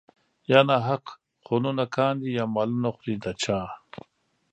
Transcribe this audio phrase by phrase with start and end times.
[0.51, 1.05] يا ناحق
[1.45, 3.59] خونونه کاندي يا مالونه خوري د چا